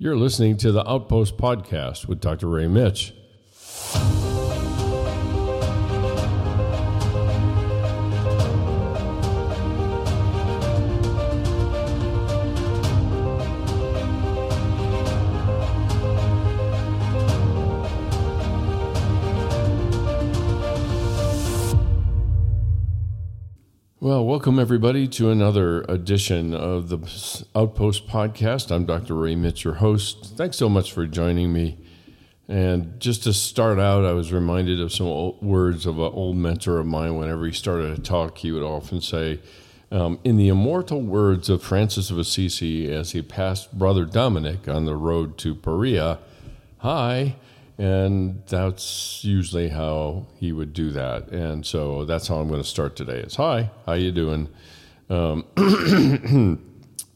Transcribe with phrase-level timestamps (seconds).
[0.00, 2.46] You're listening to the Outpost Podcast with Dr.
[2.46, 3.17] Ray Mitch.
[24.38, 28.70] Welcome everybody to another edition of the Outpost Podcast.
[28.70, 29.16] I'm Dr.
[29.16, 30.36] Ray Mitch, your host.
[30.36, 31.76] Thanks so much for joining me.
[32.46, 35.08] And just to start out, I was reminded of some
[35.40, 37.16] words of an old mentor of mine.
[37.16, 39.40] Whenever he started a talk, he would often say,
[39.90, 44.84] um, In the immortal words of Francis of Assisi as he passed Brother Dominic on
[44.84, 46.20] the road to Perea,
[46.78, 47.34] Hi,
[47.78, 51.28] and that's usually how he would do that.
[51.28, 54.48] And so that's how i'm going to start today is hi how you doing?
[55.08, 55.44] Um,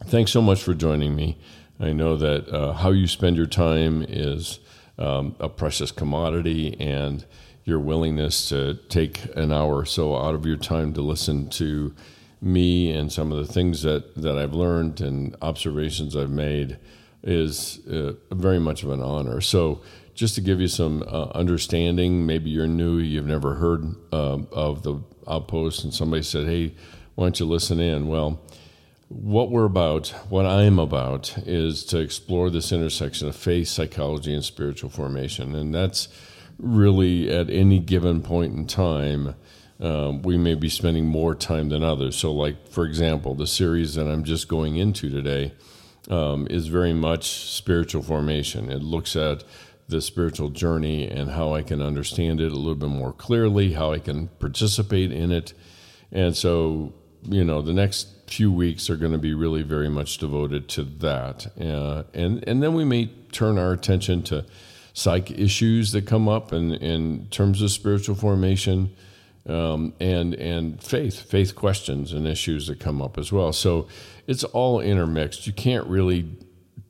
[0.04, 1.36] thanks so much for joining me.
[1.80, 4.60] I know that uh, how you spend your time is
[4.98, 7.26] um, a precious commodity and
[7.64, 11.94] your willingness to take an hour or so out of your time to listen to
[12.40, 16.76] me and some of the things that, that i've learned and observations i've made
[17.22, 19.40] is uh, very much of an honor.
[19.40, 19.80] So
[20.14, 24.82] just to give you some uh, understanding, maybe you're new, you've never heard uh, of
[24.82, 26.74] the outpost, and somebody said, hey,
[27.14, 28.08] why don't you listen in?
[28.08, 28.40] Well,
[29.08, 34.44] what we're about, what I'm about, is to explore this intersection of faith, psychology, and
[34.44, 35.54] spiritual formation.
[35.54, 36.08] And that's
[36.58, 39.34] really at any given point in time.
[39.80, 42.16] Um, we may be spending more time than others.
[42.16, 45.52] So, like, for example, the series that I'm just going into today
[46.08, 48.70] um, is very much spiritual formation.
[48.70, 49.44] It looks at
[49.92, 53.92] the spiritual journey and how I can understand it a little bit more clearly, how
[53.92, 55.54] I can participate in it.
[56.10, 60.18] And so, you know, the next few weeks are going to be really very much
[60.18, 61.46] devoted to that.
[61.60, 64.44] Uh, and, and then we may turn our attention to
[64.94, 68.94] psych issues that come up in, in terms of spiritual formation
[69.48, 73.52] um, and, and faith, faith questions and issues that come up as well.
[73.52, 73.88] So
[74.26, 75.46] it's all intermixed.
[75.46, 76.28] You can't really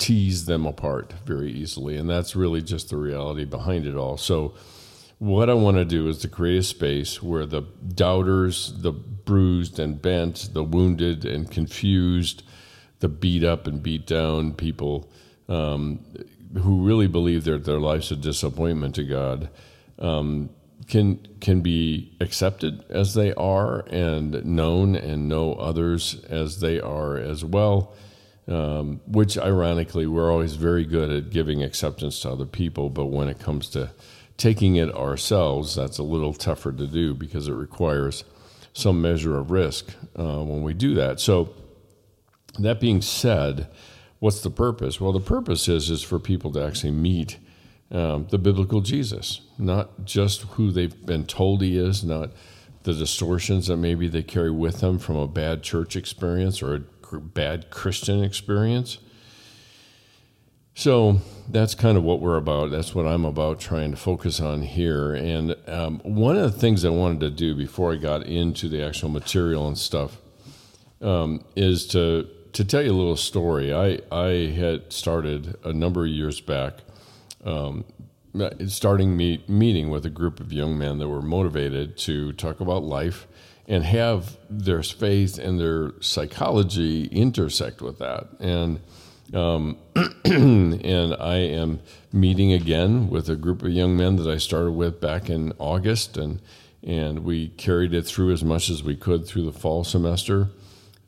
[0.03, 1.97] tease them apart very easily.
[1.97, 4.17] And that's really just the reality behind it all.
[4.17, 4.55] So,
[5.21, 7.63] what I want to do is to create a space where the
[7.95, 12.43] doubters, the bruised and bent, the wounded and confused,
[12.99, 15.09] the beat up and beat down people
[15.49, 16.01] um,
[16.61, 19.49] who really believe that their life's a disappointment to God
[20.01, 20.51] um,
[20.89, 27.17] can can be accepted as they are and known and know others as they are
[27.17, 27.95] as well
[28.49, 33.29] um, which ironically we're always very good at giving acceptance to other people, but when
[33.29, 33.91] it comes to
[34.37, 38.25] taking it ourselves, that's a little tougher to do because it requires
[38.73, 41.21] some measure of risk uh, when we do that.
[41.21, 41.55] So,
[42.59, 43.69] that being said,
[44.19, 45.01] what's the purpose?
[45.01, 47.39] Well, the purpose is is for people to actually meet
[47.91, 52.31] um, the biblical Jesus, not just who they've been told he is, not
[52.83, 56.81] the distortions that maybe they carry with them from a bad church experience or a
[57.21, 58.99] bad Christian experience.
[60.75, 62.71] So that's kind of what we're about.
[62.71, 65.13] That's what I'm about trying to focus on here.
[65.13, 68.83] And um, one of the things I wanted to do before I got into the
[68.83, 70.19] actual material and stuff
[71.01, 73.73] um, is to to tell you a little story.
[73.73, 76.75] I I had started a number of years back,
[77.45, 77.85] um,
[78.67, 82.83] starting meet, meeting with a group of young men that were motivated to talk about
[82.83, 83.27] life
[83.67, 88.29] and have their faith and their psychology intersect with that.
[88.41, 88.81] And
[89.35, 89.79] um,
[90.25, 91.81] and I am
[92.13, 96.17] meeting again with a group of young men that I started with back in August,
[96.17, 96.41] and
[96.83, 100.49] and we carried it through as much as we could through the fall semester,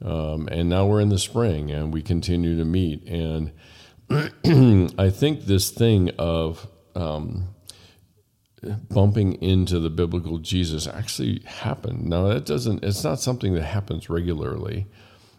[0.02, 3.06] um, and now we're in the spring, and we continue to meet.
[3.06, 3.52] And
[4.98, 7.53] I think this thing of um,
[8.88, 12.04] bumping into the biblical Jesus actually happened.
[12.04, 14.86] Now that doesn't it's not something that happens regularly,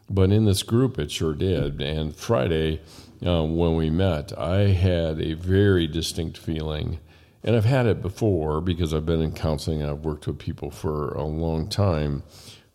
[0.09, 1.81] but in this group it sure did.
[1.81, 2.81] And Friday
[3.25, 6.99] uh, when we met, I had a very distinct feeling,
[7.43, 10.69] and I've had it before because I've been in counseling and I've worked with people
[10.71, 12.23] for a long time,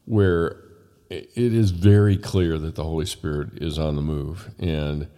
[0.06, 0.56] where
[1.10, 5.08] it is very clear that the Holy Spirit is on the move and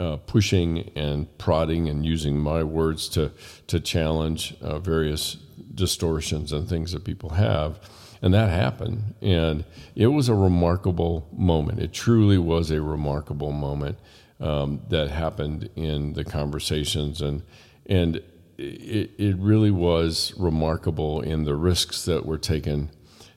[0.00, 3.30] uh, pushing and prodding and using my words to
[3.66, 5.36] to challenge uh, various
[5.74, 7.78] distortions and things that people have.
[8.22, 9.14] And that happened.
[9.22, 9.64] And
[9.94, 11.80] it was a remarkable moment.
[11.80, 13.98] It truly was a remarkable moment
[14.40, 17.22] um, that happened in the conversations.
[17.22, 17.42] And,
[17.86, 18.16] and
[18.58, 22.90] it, it really was remarkable in the risks that were taken,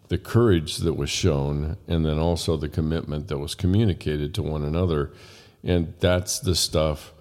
[0.10, 4.64] the courage that was shown, and then also the commitment that was communicated to one
[4.64, 5.14] another
[5.64, 7.14] and that's the stuff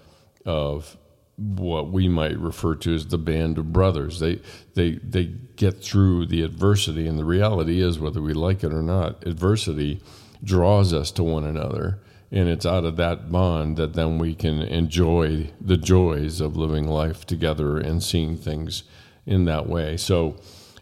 [0.45, 0.97] of
[1.37, 4.21] what we might refer to as the band of brothers.
[4.21, 4.41] They
[4.75, 5.25] they they
[5.57, 10.03] get through the adversity, and the reality is, whether we like it or not, adversity
[10.45, 12.01] draws us to one another,
[12.31, 16.87] and it's out of that bond that then we can enjoy the joys of living
[16.87, 18.83] life together and seeing things
[19.27, 19.97] in that way.
[19.97, 20.37] So.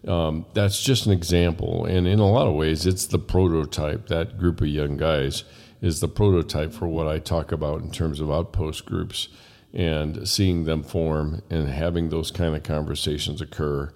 [0.08, 4.06] Um, that's just an example, and in a lot of ways, it's the prototype.
[4.06, 5.44] That group of young guys
[5.80, 9.28] is the prototype for what I talk about in terms of outpost groups
[9.72, 13.92] and seeing them form and having those kind of conversations occur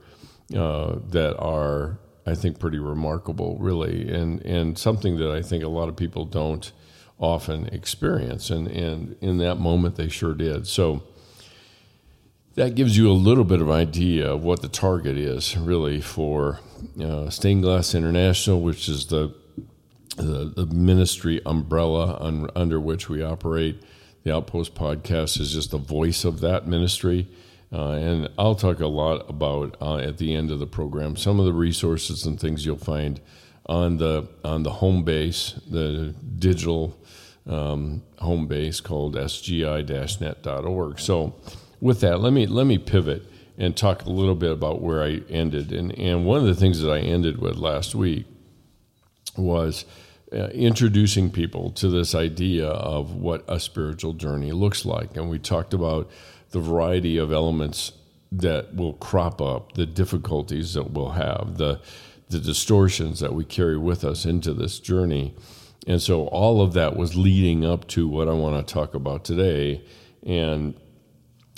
[0.55, 5.69] uh, that are, I think, pretty remarkable, really, and and something that I think a
[5.69, 6.71] lot of people don't
[7.19, 10.67] often experience, and and in that moment they sure did.
[10.67, 11.03] So
[12.55, 16.61] that gives you a little bit of idea of what the target is really for
[17.03, 19.35] uh, Stained Glass International, which is the
[20.17, 23.83] the, the ministry umbrella un, under which we operate.
[24.23, 27.29] The Outpost podcast is just the voice of that ministry.
[27.73, 31.41] Uh, and I'll talk a lot about uh, at the end of the program some
[31.41, 33.21] of the resources and things you'll find
[33.67, 36.97] on the on the home base, the digital
[37.47, 41.01] um, home base called sgi-net.org.
[41.01, 41.35] So,
[41.81, 43.25] with that, let me let me pivot
[43.59, 45.73] and talk a little bit about where I ended.
[45.73, 48.27] And and one of the things that I ended with last week
[49.37, 49.85] was
[50.35, 55.17] uh, introducing people to this idea of what a spiritual journey looks like.
[55.17, 56.11] And we talked about
[56.51, 57.93] the variety of elements
[58.33, 61.81] that will crop up, the difficulties that we'll have, the,
[62.31, 65.35] the distortions that we carry with us into this journey.
[65.87, 69.25] And so all of that was leading up to what I want to talk about
[69.25, 69.85] today.
[70.27, 70.75] And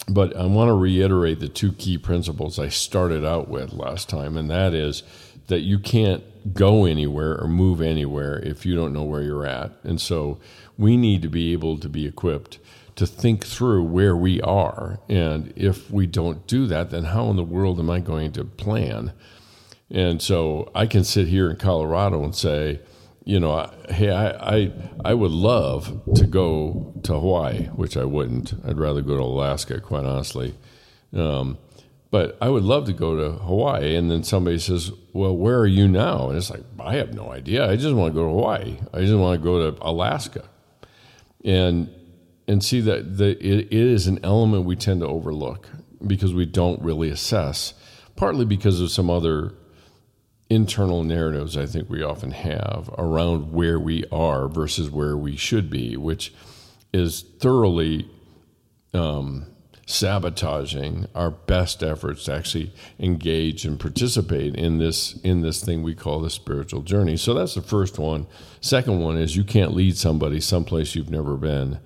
[0.08, 4.36] but I want to reiterate the two key principles I started out with last time,
[4.36, 5.02] and that is
[5.48, 6.22] that you can't
[6.54, 9.72] go anywhere or move anywhere if you don't know where you're at.
[9.82, 10.38] And so
[10.78, 12.58] we need to be able to be equipped
[12.96, 14.98] to think through where we are.
[15.08, 18.44] And if we don't do that, then how in the world am I going to
[18.44, 19.12] plan?
[19.90, 22.80] And so I can sit here in Colorado and say,
[23.26, 24.72] you know, hey, I, I,
[25.04, 28.54] I would love to go to Hawaii, which I wouldn't.
[28.64, 30.54] I'd rather go to Alaska, quite honestly.
[31.12, 31.58] Um,
[32.12, 33.96] but I would love to go to Hawaii.
[33.96, 36.28] And then somebody says, Well, where are you now?
[36.28, 37.68] And it's like, I have no idea.
[37.68, 38.78] I just want to go to Hawaii.
[38.94, 40.48] I just want to go to Alaska.
[41.44, 41.90] And
[42.46, 45.68] and see that the, it, it is an element we tend to overlook
[46.06, 47.74] because we don't really assess,
[48.14, 49.52] partly because of some other
[50.48, 55.68] internal narratives I think we often have around where we are versus where we should
[55.70, 56.32] be, which
[56.92, 58.08] is thoroughly
[58.94, 59.46] um,
[59.86, 65.94] sabotaging our best efforts to actually engage and participate in this in this thing we
[65.94, 67.16] call the spiritual journey.
[67.16, 68.26] So that's the first one.
[68.60, 71.78] Second one is you can't lead somebody someplace you've never been,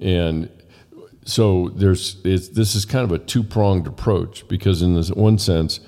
[0.00, 0.48] and
[1.24, 5.80] so there's this is kind of a two pronged approach because in this one sense,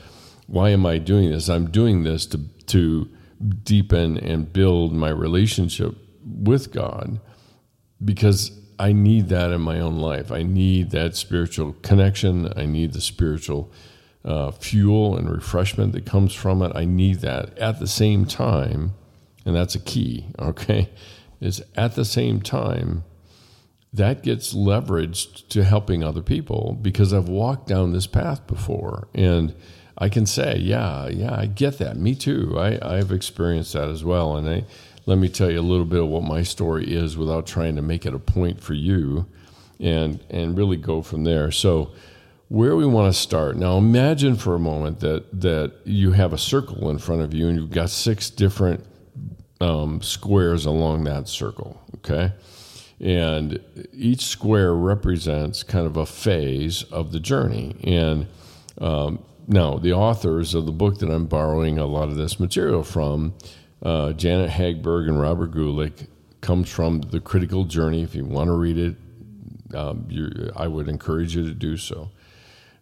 [0.52, 1.48] why am I doing this?
[1.48, 3.08] I'm doing this to to
[3.64, 7.20] deepen and build my relationship with God
[8.04, 10.30] because I need that in my own life.
[10.30, 12.52] I need that spiritual connection.
[12.54, 13.72] I need the spiritual
[14.26, 16.72] uh, fuel and refreshment that comes from it.
[16.74, 18.92] I need that at the same time,
[19.46, 20.90] and that's a key, okay?
[21.40, 23.04] Is at the same time,
[23.90, 29.08] that gets leveraged to helping other people because I've walked down this path before.
[29.14, 29.54] And
[29.98, 31.96] I can say, yeah, yeah, I get that.
[31.96, 32.58] Me too.
[32.58, 34.36] I, I've experienced that as well.
[34.36, 34.64] And I,
[35.06, 37.82] let me tell you a little bit of what my story is without trying to
[37.82, 39.26] make it a point for you
[39.80, 41.50] and and really go from there.
[41.50, 41.90] So
[42.48, 43.56] where we want to start.
[43.56, 47.48] Now imagine for a moment that that you have a circle in front of you
[47.48, 48.84] and you've got six different
[49.60, 52.32] um, squares along that circle, okay?
[53.00, 53.60] And
[53.92, 57.76] each square represents kind of a phase of the journey.
[57.84, 58.26] And
[58.78, 62.82] um, now, the authors of the book that I'm borrowing a lot of this material
[62.82, 63.34] from
[63.82, 66.06] uh, Janet Hagberg and Robert Guelich
[66.40, 68.02] comes from the critical journey.
[68.02, 68.96] If you want to read it,
[69.74, 70.08] um,
[70.56, 72.10] I would encourage you to do so.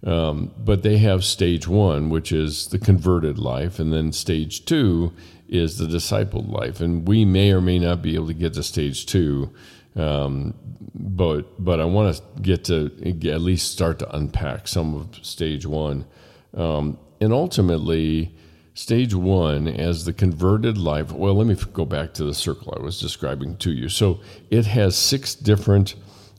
[0.03, 5.13] Um, but they have stage one, which is the converted life, and then stage two
[5.49, 6.81] is the discipled life.
[6.81, 9.51] And we may or may not be able to get to stage two,
[9.97, 10.55] um,
[10.95, 12.87] but but I want to get to
[13.31, 16.07] at least start to unpack some of stage one,
[16.55, 18.35] um, and ultimately
[18.81, 21.13] Stage one, as the converted life.
[21.13, 23.91] Well, let me go back to the circle I was describing to you.
[23.91, 25.97] So it has six different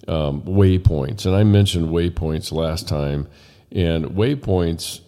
[0.08, 3.28] um, waypoints, and I mentioned waypoints last time.
[3.72, 5.02] And waypoints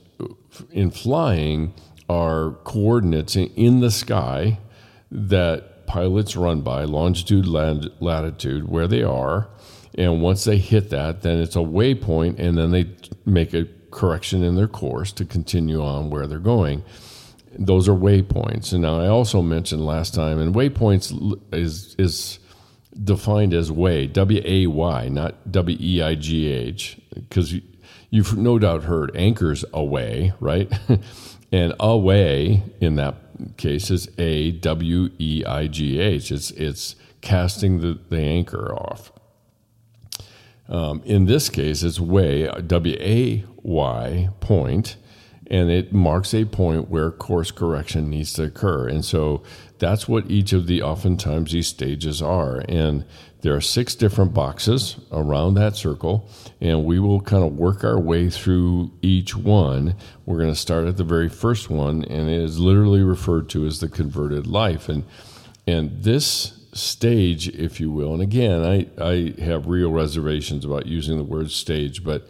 [0.71, 1.73] in flying
[2.09, 4.59] are coordinates in the sky
[5.09, 9.49] that pilots run by, longitude, latitude, where they are.
[9.95, 12.91] And once they hit that, then it's a waypoint, and then they
[13.25, 16.83] make a correction in their course to continue on where they're going.
[17.57, 18.73] Those are waypoints.
[18.73, 22.39] And now I also mentioned last time, and waypoints is is
[23.01, 27.55] defined as way, W A Y, not W E I G H, because
[28.09, 30.71] you've no doubt heard anchors away, right?
[31.51, 33.15] and away in that
[33.57, 36.31] case is A W E I G H.
[36.31, 39.12] It's it's casting the, the anchor off.
[40.69, 44.95] Um, in this case, it's way W A Y point,
[45.47, 48.87] and it marks a point where course correction needs to occur.
[48.87, 49.43] And so
[49.77, 52.63] that's what each of the oftentimes these stages are.
[52.69, 53.05] And
[53.41, 56.29] there are six different boxes around that circle,
[56.61, 59.95] and we will kind of work our way through each one.
[60.25, 63.65] We're going to start at the very first one, and it is literally referred to
[63.65, 64.87] as the converted life.
[64.87, 65.03] And
[65.67, 71.17] and this stage, if you will, and again, I, I have real reservations about using
[71.17, 72.27] the word stage, but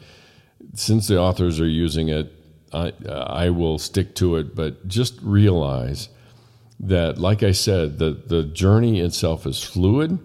[0.73, 2.31] since the authors are using it,
[2.71, 4.55] I, I will stick to it.
[4.55, 6.09] But just realize
[6.79, 10.19] that, like I said, the, the journey itself is fluid.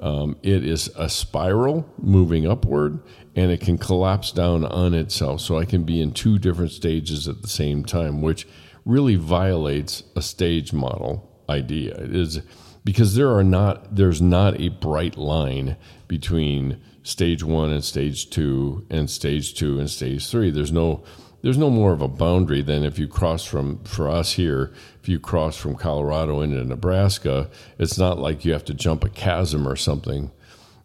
[0.00, 3.00] Um, it is a spiral moving upward,
[3.34, 5.40] and it can collapse down on itself.
[5.40, 8.46] So I can be in two different stages at the same time, which
[8.84, 11.94] really violates a stage model idea.
[11.94, 12.40] It is
[12.86, 15.76] because there are not there's not a bright line
[16.06, 20.50] between stage one and stage two and stage two and stage three.
[20.50, 21.02] There's no
[21.42, 25.08] there's no more of a boundary than if you cross from for us here if
[25.08, 29.68] you cross from colorado into nebraska it's not like you have to jump a chasm
[29.68, 30.32] or something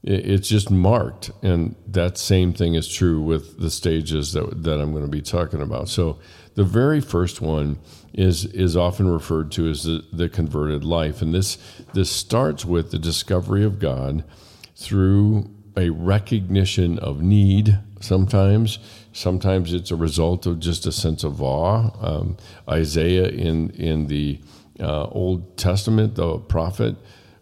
[0.03, 4.91] it's just marked and that same thing is true with the stages that, that i'm
[4.91, 6.19] going to be talking about so
[6.53, 7.79] the very first one
[8.13, 11.21] is is often referred to as the, the converted life.
[11.21, 11.57] And this
[11.93, 14.23] this starts with the discovery of god
[14.75, 18.79] through a recognition of need sometimes.
[19.13, 21.91] Sometimes it's a result of just a sense of awe.
[22.01, 22.37] Um,
[22.69, 24.39] Isaiah in in the
[24.79, 26.95] uh, Old Testament, the prophet,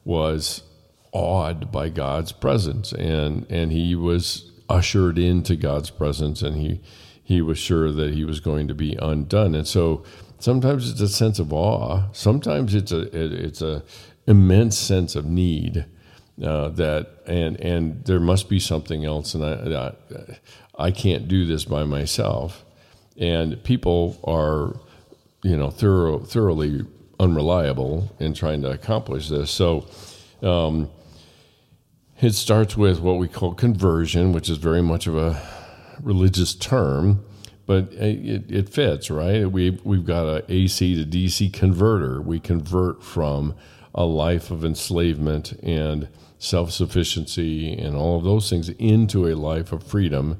[0.04, 0.64] was
[1.12, 6.82] awed by God's presence, and and he was ushered into God's presence, and he
[7.30, 9.54] he was sure that he was going to be undone.
[9.54, 10.04] And so
[10.40, 12.06] sometimes it's a sense of awe.
[12.12, 13.84] Sometimes it's a it, it's a
[14.26, 15.86] immense sense of need.
[16.44, 19.92] Uh, that and and there must be something else and I,
[20.80, 22.66] I, I can't do this by myself.
[23.16, 24.80] And people are,
[25.44, 26.84] you know, thorough, thoroughly
[27.20, 29.52] unreliable in trying to accomplish this.
[29.52, 29.86] So
[30.42, 30.90] um,
[32.22, 35.59] it starts with what we call conversion, which is very much of a
[36.02, 37.24] religious term,
[37.66, 39.50] but it, it fits, right?
[39.52, 42.22] We've, we've got a AC to DC converter.
[42.22, 43.56] We convert from
[43.94, 49.72] a life of enslavement and self sufficiency and all of those things into a life
[49.72, 50.40] of freedom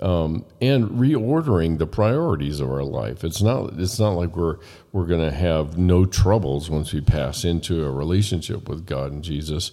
[0.00, 3.24] um, and reordering the priorities of our life.
[3.24, 4.58] It's not it's not like we're
[4.92, 9.24] we're going to have no troubles once we pass into a relationship with God and
[9.24, 9.72] Jesus,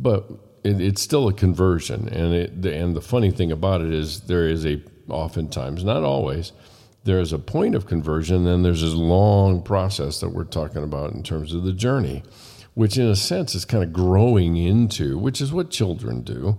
[0.00, 0.30] but
[0.64, 2.08] it, it's still a conversion.
[2.08, 6.52] And it and the funny thing about it is there is a oftentimes not always
[7.04, 8.44] there is a point of conversion.
[8.44, 12.22] Then there's this long process that we're talking about in terms of the journey,
[12.74, 16.58] which in a sense is kind of growing into, which is what children do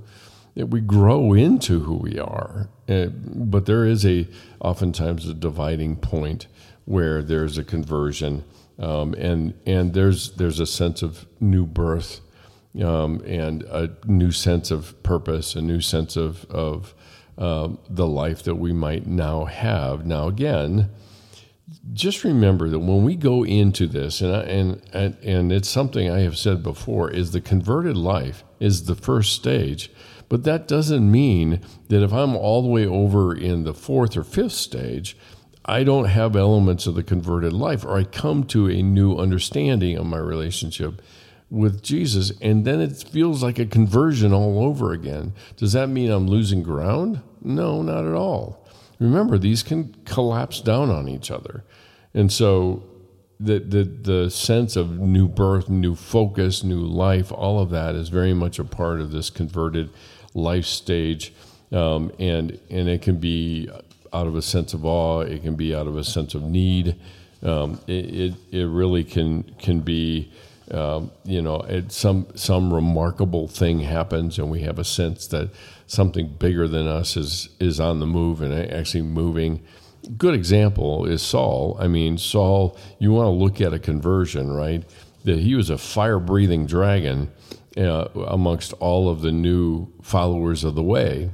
[0.56, 2.70] we grow into who we are.
[2.88, 4.28] Uh, but there is a
[4.60, 6.48] oftentimes a dividing point
[6.86, 8.44] where there's a conversion,
[8.78, 12.20] um, and and there's there's a sense of new birth,
[12.82, 16.94] um, and a new sense of purpose, a new sense of of
[17.38, 20.06] um, the life that we might now have.
[20.06, 20.90] Now again,
[21.94, 26.10] just remember that when we go into this, and, I, and and and it's something
[26.10, 29.90] I have said before, is the converted life is the first stage
[30.34, 34.24] but that doesn't mean that if I'm all the way over in the fourth or
[34.24, 35.16] fifth stage,
[35.64, 39.96] I don't have elements of the converted life, or I come to a new understanding
[39.96, 41.04] of my relationship
[41.54, 45.34] with Jesus, and then it feels like a conversion all over again.
[45.56, 47.22] Does that mean I'm losing ground?
[47.44, 48.66] No, not at all.
[49.00, 51.64] Remember, these can collapse down on each other.
[52.16, 52.84] And so
[53.40, 58.10] the, the, the sense of new birth, new focus, new life, all of that is
[58.10, 59.92] very much a part of this converted
[60.34, 61.34] life stage,
[61.72, 63.70] um, and and it can be
[64.12, 65.22] out of a sense of awe.
[65.22, 66.96] It can be out of a sense of need.
[67.44, 70.32] Um, it, it, it really can can be.
[70.74, 75.50] Um, you know, it, some some remarkable thing happens, and we have a sense that
[75.86, 79.62] something bigger than us is is on the move and actually moving.
[80.18, 81.78] Good example is Saul.
[81.80, 82.78] I mean, Saul.
[83.00, 84.84] You want to look at a conversion, right?
[85.26, 87.32] That he was a fire breathing dragon,
[87.78, 91.32] uh, amongst all of the new followers of the way,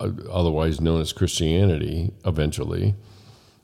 [0.00, 2.94] uh, otherwise known as Christianity, eventually.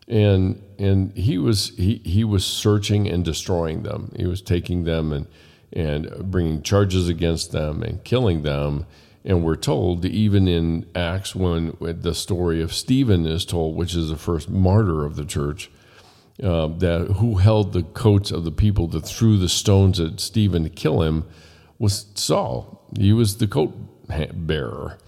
[0.08, 4.12] And and he was he, he was searching and destroying them.
[4.16, 5.26] He was taking them and
[5.72, 8.86] and bringing charges against them and killing them.
[9.24, 14.08] And we're told, even in Acts, when the story of Stephen is told, which is
[14.08, 15.70] the first martyr of the church,
[16.42, 20.62] uh, that who held the coats of the people that threw the stones at Stephen
[20.62, 21.24] to kill him
[21.78, 22.86] was Saul.
[22.98, 23.74] He was the coat
[24.32, 24.98] bearer.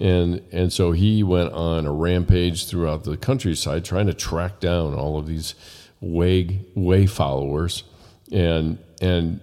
[0.00, 4.94] And, and so he went on a rampage throughout the countryside trying to track down
[4.94, 5.54] all of these
[6.00, 7.84] way, way followers.
[8.32, 9.40] And, and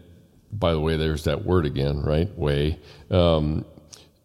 [0.51, 2.35] by the way, there's that word again, right?
[2.35, 2.79] Way.
[3.11, 3.65] Um,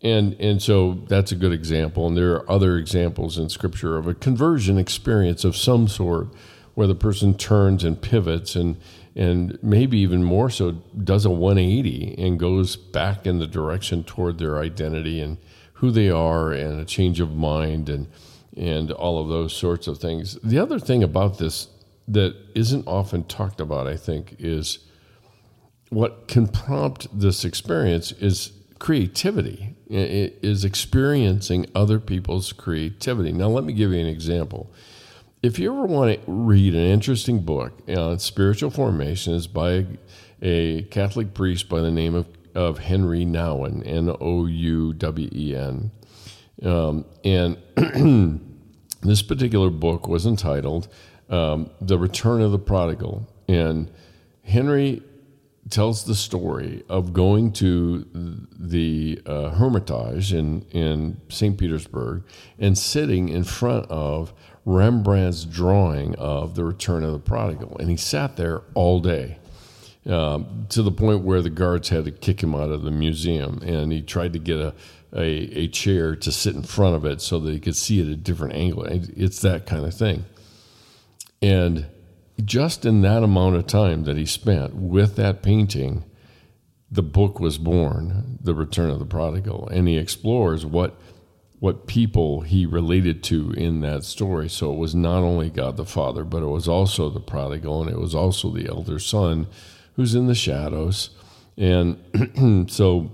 [0.03, 2.07] and and so that's a good example.
[2.07, 6.29] And there are other examples in Scripture of a conversion experience of some sort,
[6.75, 8.77] where the person turns and pivots and
[9.15, 10.73] and maybe even more so
[11.05, 15.37] does a 180 and goes back in the direction toward their identity and
[15.83, 18.07] who they are and a change of mind and
[18.57, 20.39] and all of those sorts of things.
[20.45, 21.69] The other thing about this
[22.07, 24.79] that isn't often talked about, I think, is
[25.89, 33.33] what can prompt this experience is creativity, it is experiencing other people's creativity.
[33.33, 34.73] Now, let me give you an example.
[35.43, 39.87] If you ever want to read an interesting book on spiritual formation, it's by
[40.41, 45.56] a Catholic priest by the name of, of Henri Nouwen, N O U W E
[45.56, 45.90] N.
[46.62, 47.56] Um, and
[49.02, 50.88] this particular book was entitled
[51.28, 53.28] um, The Return of the Prodigal.
[53.49, 53.90] And
[54.44, 55.02] Henri
[55.71, 58.06] tells the story of going to
[58.59, 61.56] the uh, Hermitage in, in St.
[61.56, 62.25] Petersburg
[62.59, 64.32] and sitting in front of
[64.64, 67.76] Rembrandt's drawing of the Return of the Prodigal.
[67.78, 69.38] And he sat there all day.
[70.04, 73.61] Um, to the point where the guards had to kick him out of the museum,
[73.62, 74.75] and he tried to get a,
[75.14, 78.06] a, a chair to sit in front of it so that he could see it
[78.06, 78.85] at a different angle.
[78.85, 80.25] It's that kind of thing.
[81.40, 81.87] And
[82.44, 86.05] just in that amount of time that he spent with that painting,
[86.90, 91.00] the book was born, The Return of the Prodigal, and he explores what
[91.61, 94.48] what people he related to in that story.
[94.48, 97.88] So it was not only God the Father, but it was also the prodigal, and
[97.88, 99.46] it was also the elder son
[99.96, 101.11] who's in the shadows.
[101.57, 103.11] And so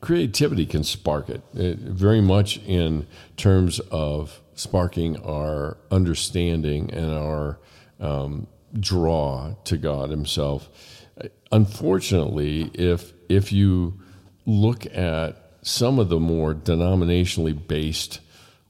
[0.00, 3.06] creativity can spark it, it very much in
[3.36, 7.58] terms of sparking our understanding and our
[7.98, 8.46] um,
[8.78, 10.68] draw to God Himself.
[11.52, 14.00] Unfortunately, if if you
[14.46, 18.20] look at some of the more denominationally based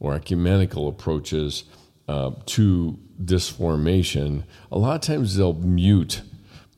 [0.00, 1.64] or ecumenical approaches
[2.08, 6.22] uh, to this formation, a lot of times they'll mute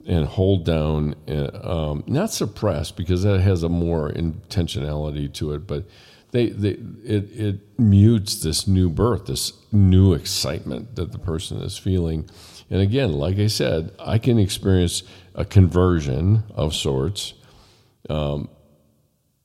[0.07, 5.67] and hold down, uh, um, not suppress because that has a more intentionality to it,
[5.67, 5.85] but
[6.33, 6.71] they, they
[7.05, 12.29] it, it mutes this new birth, this new excitement that the person is feeling.
[12.71, 15.03] And again, like I said, I can experience
[15.35, 17.35] a conversion of sorts
[18.09, 18.49] um,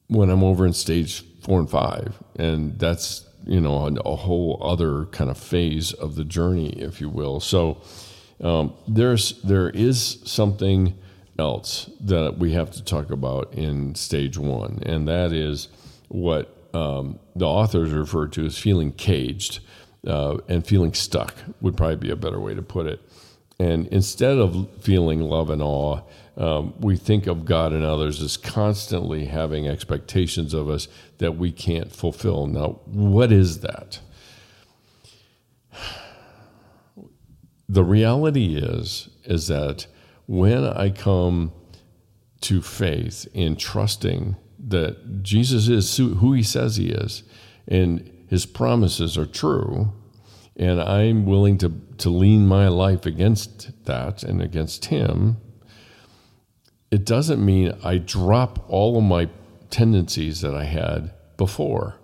[0.07, 4.59] when I'm over in stage four and five, and that's you know a, a whole
[4.61, 7.39] other kind of phase of the journey, if you will.
[7.39, 7.81] So
[8.41, 10.97] um, there's there is something
[11.39, 15.69] else that we have to talk about in stage one, and that is
[16.07, 19.59] what um, the authors refer to as feeling caged
[20.05, 23.01] uh, and feeling stuck would probably be a better way to put it.
[23.59, 26.01] And instead of feeling love and awe,
[26.37, 31.51] um, we think of God and others as constantly having expectations of us that we
[31.51, 32.45] can't fulfill.
[32.45, 33.99] Now, what is that?
[37.69, 39.87] The reality is is that
[40.25, 41.51] when I come
[42.41, 44.35] to faith in trusting
[44.67, 47.23] that Jesus is who he says he is,
[47.67, 49.93] and his promises are true,
[50.55, 55.37] and I'm willing to, to lean my life against that and against him,
[56.89, 59.29] it doesn't mean I drop all of my
[59.69, 61.95] tendencies that I had before.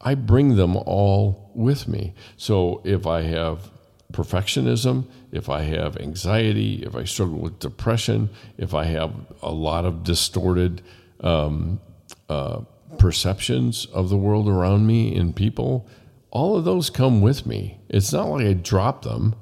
[0.00, 2.14] I bring them all with me.
[2.36, 3.70] So if I have
[4.12, 9.84] perfectionism, if I have anxiety, if I struggle with depression, if I have a lot
[9.84, 10.82] of distorted
[11.20, 11.80] um,
[12.28, 12.60] uh,
[12.98, 15.86] perceptions of the world around me and people,
[16.30, 17.78] all of those come with me.
[17.88, 19.34] It's not like I drop them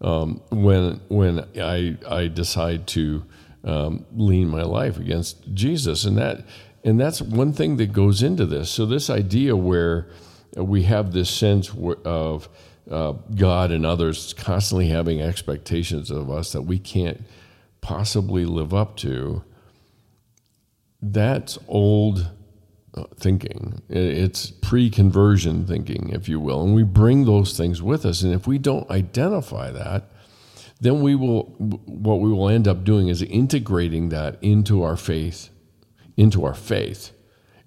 [0.00, 3.24] um, when when I I decide to
[3.64, 6.44] um, lean my life against Jesus, and that
[6.84, 8.70] and that's one thing that goes into this.
[8.70, 10.08] So this idea where
[10.56, 11.70] we have this sense
[12.04, 12.48] of
[12.92, 17.22] uh, God and others constantly having expectations of us that we can't
[17.80, 19.42] possibly live up to
[21.02, 22.30] that's old
[22.94, 23.82] uh, thinking.
[23.88, 26.62] It's pre conversion thinking, if you will.
[26.62, 28.22] And we bring those things with us.
[28.22, 30.10] And if we don't identify that,
[30.80, 31.44] then we will,
[31.86, 35.50] what we will end up doing is integrating that into our faith,
[36.16, 37.12] into our faith.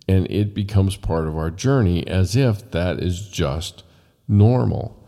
[0.07, 3.83] And it becomes part of our journey as if that is just
[4.27, 5.05] normal.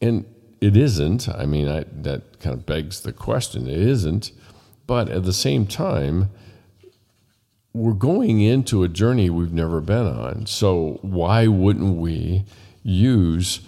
[0.00, 0.24] And
[0.60, 1.28] it isn't.
[1.28, 3.66] I mean, I, that kind of begs the question.
[3.66, 4.32] It isn't.
[4.86, 6.30] But at the same time,
[7.72, 10.46] we're going into a journey we've never been on.
[10.46, 12.44] So why wouldn't we
[12.82, 13.60] use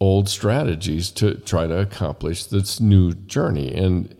[0.00, 3.72] old strategies to try to accomplish this new journey?
[3.72, 4.14] And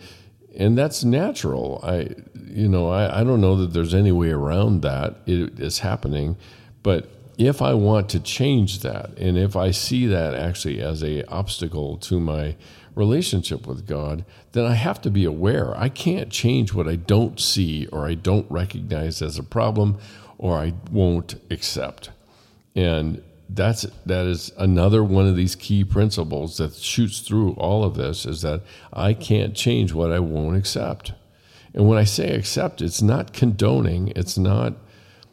[0.56, 1.80] and that's natural.
[1.82, 2.14] I
[2.46, 5.16] you know, I, I don't know that there's any way around that.
[5.26, 6.36] It is happening.
[6.82, 11.24] But if I want to change that, and if I see that actually as a
[11.24, 12.56] obstacle to my
[12.94, 15.76] relationship with God, then I have to be aware.
[15.76, 19.98] I can't change what I don't see or I don't recognize as a problem
[20.38, 22.10] or I won't accept.
[22.74, 27.96] And that's that is another one of these key principles that shoots through all of
[27.96, 31.12] this is that I can't change what I won't accept.
[31.74, 34.74] And when I say accept, it's not condoning, it's not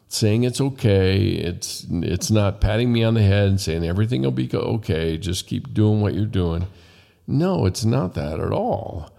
[0.09, 4.31] saying it's okay, it's it's not patting me on the head and saying everything will
[4.31, 6.67] be okay, just keep doing what you're doing.
[7.27, 9.11] No, it's not that at all.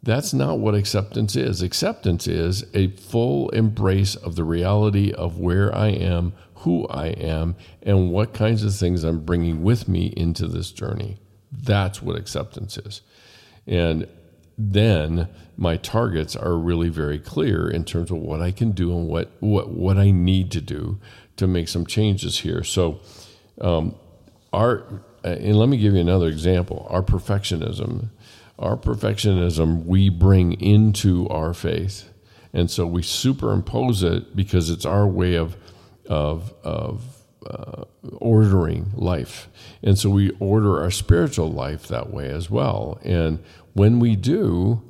[0.00, 1.60] That's not what acceptance is.
[1.60, 7.56] Acceptance is a full embrace of the reality of where I am, who I am,
[7.82, 11.18] and what kinds of things I'm bringing with me into this journey.
[11.50, 13.02] That's what acceptance is.
[13.66, 14.06] And
[14.58, 19.06] then my targets are really very clear in terms of what I can do and
[19.06, 20.98] what, what, what I need to do
[21.36, 22.64] to make some changes here.
[22.64, 23.00] So,
[23.60, 23.94] um,
[24.52, 28.08] our uh, and let me give you another example our perfectionism.
[28.58, 32.08] Our perfectionism we bring into our faith.
[32.52, 35.56] And so we superimpose it because it's our way of,
[36.06, 37.04] of, of
[37.46, 37.84] uh,
[38.16, 39.48] ordering life.
[39.82, 42.98] And so we order our spiritual life that way as well.
[43.04, 43.38] And
[43.78, 44.82] when we do,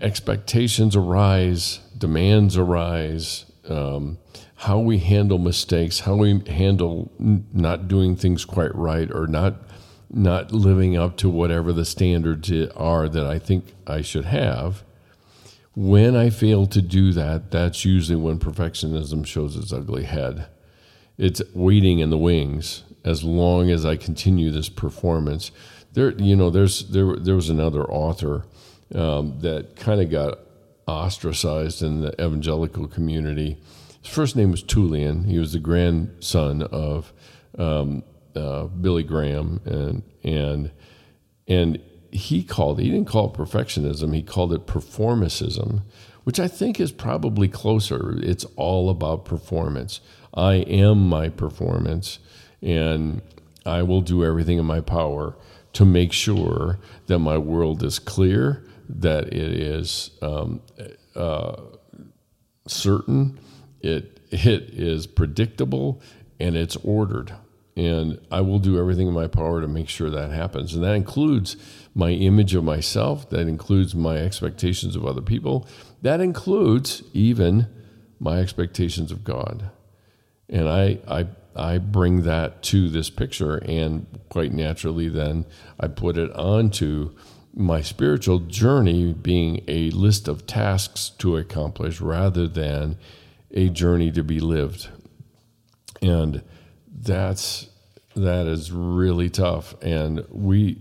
[0.00, 4.18] expectations arise, demands arise, um,
[4.54, 9.56] how we handle mistakes, how we handle n- not doing things quite right or not
[10.10, 14.82] not living up to whatever the standards are that I think I should have.
[15.74, 20.46] When I fail to do that, that's usually when perfectionism shows its ugly head.
[21.18, 25.50] It's waiting in the wings as long as I continue this performance.
[25.98, 28.44] There, you know, there's there there was another author
[28.94, 30.38] um, that kind of got
[30.86, 33.58] ostracized in the evangelical community
[34.02, 35.26] his first name was Tullian.
[35.26, 37.12] He was the grandson of
[37.58, 38.02] um,
[38.34, 40.70] uh, Billy Graham, and and
[41.46, 41.80] and
[42.10, 44.14] he called he didn't call it perfectionism.
[44.14, 45.82] He called it performancism,
[46.24, 48.18] which I think is probably closer.
[48.22, 50.00] It's all about performance.
[50.32, 52.18] I am my performance,
[52.62, 53.20] and
[53.66, 55.34] I will do everything in my power
[55.74, 60.60] to make sure that my world is clear, that it is um,
[61.14, 61.56] uh,
[62.66, 63.38] certain,
[63.80, 66.00] it it is predictable
[66.38, 67.34] and it's ordered.
[67.76, 70.74] And I will do everything in my power to make sure that happens.
[70.74, 71.56] And that includes
[71.94, 75.66] my image of myself, that includes my expectations of other people,
[76.02, 77.68] that includes even
[78.18, 79.70] my expectations of God.
[80.48, 81.28] And I, I,
[81.58, 85.44] I bring that to this picture, and quite naturally, then
[85.80, 87.14] I put it onto
[87.54, 92.96] my spiritual journey being a list of tasks to accomplish rather than
[93.50, 94.88] a journey to be lived.
[96.00, 96.42] And
[96.92, 97.68] that's
[98.14, 99.74] that is really tough.
[99.82, 100.74] And we,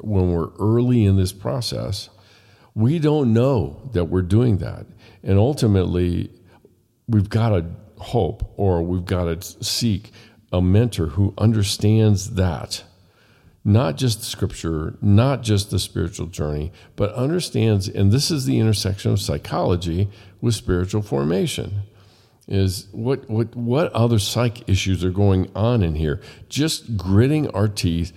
[0.00, 2.08] when we're early in this process,
[2.74, 4.86] we don't know that we're doing that.
[5.22, 6.30] And ultimately,
[7.08, 7.66] we've got to
[8.00, 10.10] hope or we've got to seek
[10.52, 12.84] a mentor who understands that.
[13.62, 19.12] Not just scripture, not just the spiritual journey, but understands, and this is the intersection
[19.12, 20.08] of psychology
[20.40, 21.82] with spiritual formation
[22.50, 26.20] is what what what other psych issues are going on in here?
[26.48, 28.12] Just gritting our teeth,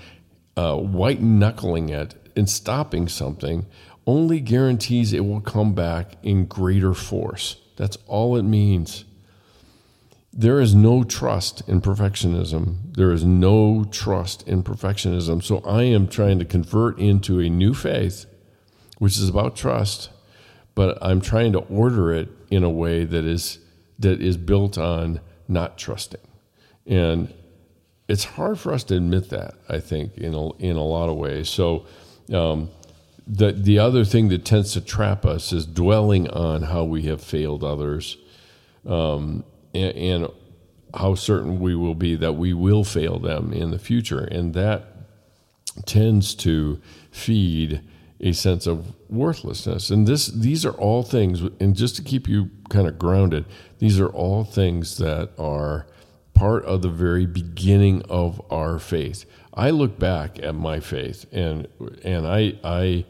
[0.58, 3.68] uh, white knuckling it, and stopping something
[4.06, 7.62] only guarantees it will come back in greater force.
[7.78, 9.06] That's all it means.
[10.36, 12.96] There is no trust in perfectionism.
[12.96, 15.44] There is no trust in perfectionism.
[15.44, 18.26] So I am trying to convert into a new faith,
[18.98, 20.10] which is about trust,
[20.74, 23.60] but I'm trying to order it in a way that is
[24.00, 26.22] that is built on not trusting.
[26.88, 27.32] And
[28.08, 31.16] it's hard for us to admit that, I think, in a, in a lot of
[31.16, 31.48] ways.
[31.48, 31.86] So,
[32.34, 32.70] um,
[33.28, 37.22] the the other thing that tends to trap us is dwelling on how we have
[37.22, 38.18] failed others,
[38.86, 39.44] um,
[39.74, 40.28] and, and
[40.94, 44.88] how certain we will be that we will fail them in the future, and that
[45.86, 46.80] tends to
[47.12, 47.82] feed
[48.20, 49.90] a sense of worthlessness.
[49.90, 53.46] And this these are all things and just to keep you kind of grounded,
[53.80, 55.86] these are all things that are
[56.34, 59.26] part of the very beginning of our faith.
[59.54, 61.68] I look back at my faith and
[62.04, 63.06] and I I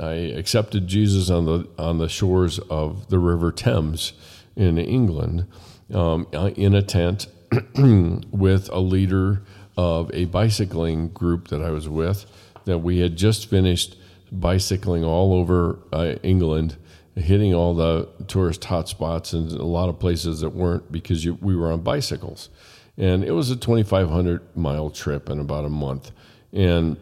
[0.00, 4.12] I accepted Jesus on the on the shores of the River Thames
[4.54, 5.46] in England
[5.92, 7.26] um, in a tent
[8.30, 9.42] with a leader
[9.76, 12.26] of a bicycling group that I was with
[12.64, 13.96] that we had just finished
[14.30, 16.76] bicycling all over uh, England,
[17.14, 21.56] hitting all the tourist hotspots and a lot of places that weren't because you, we
[21.56, 22.50] were on bicycles.
[22.96, 26.10] And it was a 2,500 mile trip in about a month.
[26.52, 26.96] And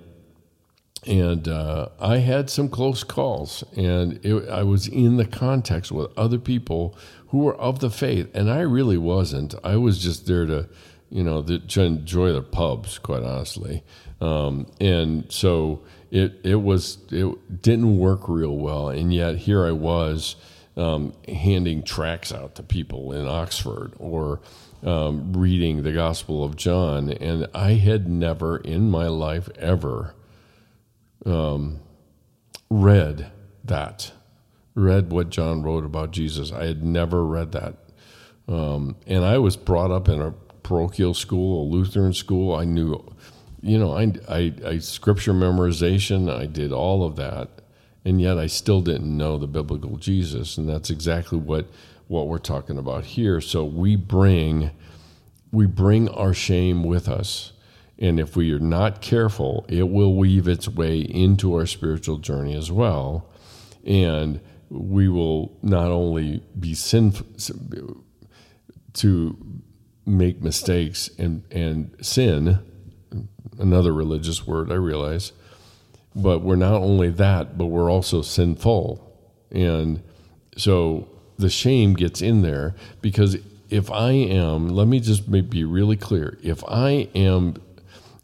[1.06, 6.10] and uh, I had some close calls, and it, I was in the context with
[6.18, 6.98] other people
[7.36, 9.54] who were of the faith, and I really wasn't.
[9.62, 10.70] I was just there to,
[11.10, 13.84] you know, to enjoy the pubs, quite honestly.
[14.22, 19.72] Um, and so it it was it didn't work real well, and yet here I
[19.72, 20.36] was
[20.78, 24.40] um, handing tracts out to people in Oxford or
[24.82, 30.14] um, reading the Gospel of John, and I had never in my life ever
[31.26, 31.80] um,
[32.70, 33.30] read
[33.62, 34.12] that,
[34.76, 36.52] read what John wrote about Jesus.
[36.52, 37.74] I had never read that,
[38.46, 42.54] um, and I was brought up in a parochial school, a Lutheran school.
[42.54, 43.04] I knew
[43.66, 47.48] you know, I, I, I scripture memorization, I did all of that,
[48.04, 51.66] and yet I still didn't know the biblical Jesus, and that's exactly what
[52.08, 53.40] what we're talking about here.
[53.40, 54.70] So we bring
[55.50, 57.52] we bring our shame with us.
[57.98, 62.54] And if we are not careful, it will weave its way into our spiritual journey
[62.54, 63.26] as well.
[63.84, 67.26] And we will not only be sinful
[68.94, 69.36] to
[70.04, 72.58] make mistakes and, and sin,
[73.58, 75.32] another religious word, I realize.
[76.14, 79.02] But we're not only that, but we're also sinful.
[79.50, 80.02] And
[80.56, 83.36] so the shame gets in there because
[83.68, 86.38] if I am, let me just be really clear.
[86.42, 87.56] If I am,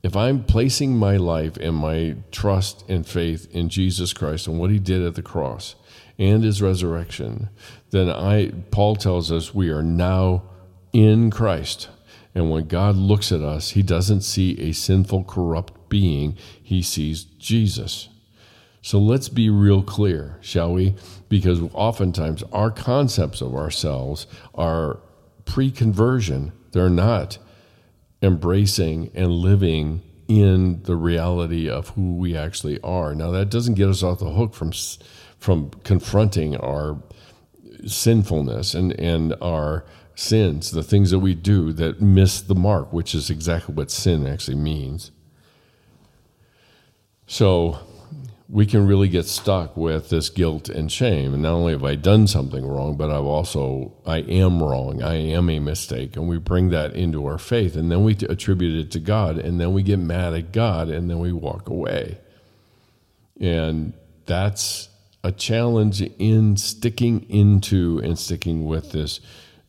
[0.02, 4.70] if I'm placing my life and my trust and faith in Jesus Christ and what
[4.70, 5.74] he did at the cross
[6.22, 7.48] and his resurrection,
[7.90, 10.44] then I, Paul tells us we are now
[10.92, 11.88] in Christ.
[12.32, 17.24] And when God looks at us, he doesn't see a sinful, corrupt being, he sees
[17.24, 18.08] Jesus.
[18.82, 20.94] So let's be real clear, shall we?
[21.28, 25.00] Because oftentimes our concepts of ourselves are
[25.44, 27.38] pre conversion, they're not
[28.22, 33.12] embracing and living in the reality of who we actually are.
[33.14, 34.72] Now, that doesn't get us off the hook from,
[35.42, 37.02] from confronting our
[37.84, 43.12] sinfulness and, and our sins, the things that we do that miss the mark, which
[43.12, 45.10] is exactly what sin actually means.
[47.26, 47.80] So
[48.48, 51.34] we can really get stuck with this guilt and shame.
[51.34, 55.02] And not only have I done something wrong, but I've also, I am wrong.
[55.02, 56.14] I am a mistake.
[56.14, 57.74] And we bring that into our faith.
[57.74, 59.38] And then we attribute it to God.
[59.38, 60.88] And then we get mad at God.
[60.88, 62.18] And then we walk away.
[63.40, 63.94] And
[64.26, 64.88] that's
[65.24, 69.20] a challenge in sticking into and sticking with this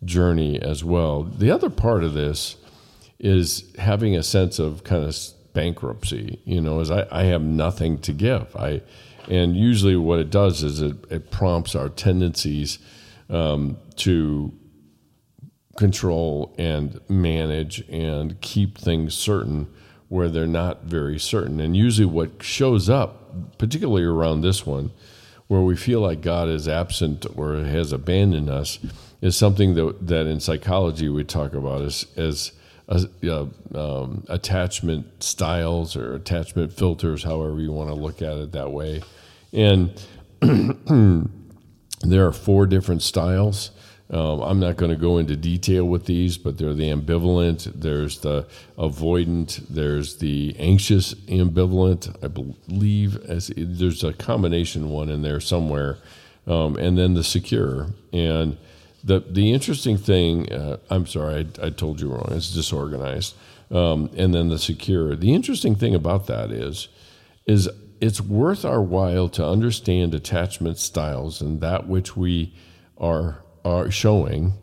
[0.04, 1.24] journey as well.
[1.24, 2.58] The other part of this
[3.20, 5.16] is having a sense of kind of
[5.54, 8.56] bankruptcy, you know, as I, I have nothing to give.
[8.56, 8.82] I
[9.30, 12.80] and usually what it does is it, it prompts our tendencies
[13.30, 14.52] um, to
[15.78, 19.68] control and manage and keep things certain
[20.10, 21.60] where they're not very certain.
[21.60, 24.92] And usually what shows up, particularly around this one,
[25.54, 28.80] where we feel like God is absent or has abandoned us,
[29.22, 32.52] is something that that in psychology we talk about as as
[32.90, 38.72] uh, um, attachment styles or attachment filters, however you want to look at it that
[38.72, 39.04] way.
[39.54, 39.94] And
[42.02, 43.70] there are four different styles.
[44.10, 48.20] Um, I'm not going to go into detail with these, but they're the ambivalent, there's
[48.20, 52.16] the avoidant, there's the anxious ambivalent.
[52.24, 56.00] I believe as there's a combination one in there somewhere,
[56.46, 57.88] um, and then the secure.
[58.12, 58.58] And
[59.04, 62.28] the the interesting thing, uh, I'm sorry, I, I, told you wrong.
[62.32, 63.36] It's disorganized,
[63.72, 65.16] um, and then the secure.
[65.16, 66.90] The interesting thing about that is,
[67.46, 67.70] is
[68.02, 72.54] it's worth our while to understand attachment styles and that which we
[72.98, 74.54] are are showing.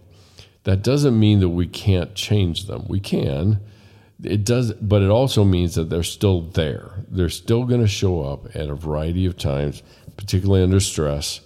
[0.65, 2.85] That doesn't mean that we can't change them.
[2.89, 3.61] We can.
[4.23, 7.05] it does, but it also means that they're still there.
[7.09, 9.83] They're still going to show up at a variety of times,
[10.17, 11.41] particularly under stress,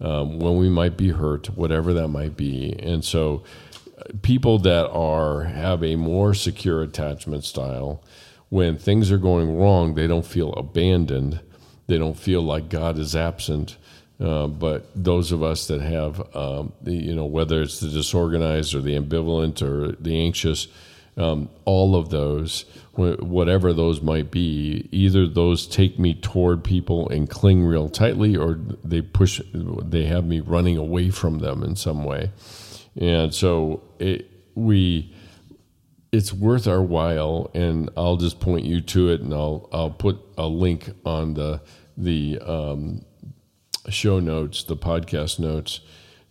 [0.00, 2.78] um, when we might be hurt, whatever that might be.
[2.78, 3.44] And so,
[3.98, 8.02] uh, people that are have a more secure attachment style,
[8.50, 11.40] when things are going wrong, they don't feel abandoned.
[11.86, 13.78] They don't feel like God is absent.
[14.20, 18.74] Uh, but those of us that have, um, the, you know, whether it's the disorganized
[18.74, 20.66] or the ambivalent or the anxious,
[21.16, 27.30] um, all of those, whatever those might be, either those take me toward people and
[27.30, 32.02] cling real tightly, or they push, they have me running away from them in some
[32.04, 32.30] way.
[32.96, 35.14] And so it, we,
[36.10, 40.18] it's worth our while, and I'll just point you to it, and I'll I'll put
[40.36, 41.60] a link on the
[41.96, 43.04] the um,
[43.90, 45.80] show notes, the podcast notes,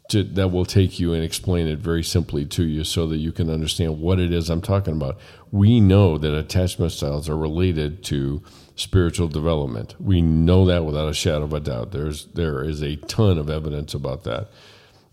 [0.10, 3.32] to, that will take you and explain it very simply to you so that you
[3.32, 5.18] can understand what it is I'm talking about.
[5.52, 8.42] We know that attachment styles are related to
[8.76, 9.96] spiritual development.
[10.00, 11.92] We know that without a shadow of a doubt.
[11.92, 14.50] There's there is a ton of evidence about that.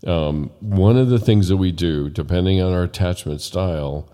[0.07, 4.07] Um, one of the things that we do, depending on our attachment style,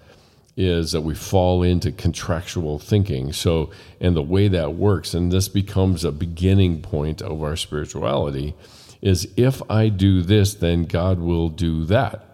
[0.62, 3.34] is that we fall into contractual thinking.
[3.34, 8.56] So, and the way that works, and this becomes a beginning point of our spirituality,
[9.02, 12.26] is if I do this, then God will do that.